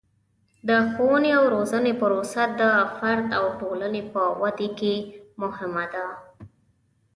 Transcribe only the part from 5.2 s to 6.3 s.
مهمه ده.